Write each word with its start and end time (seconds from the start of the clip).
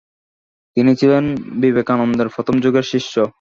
তিনি 0.77 0.91
ছিলেন 0.95 1.23
বিবেকানন্দের 1.61 2.27
প্রথম 2.29 2.55
যুগের 2.59 2.83
শিষ্য। 2.83 3.15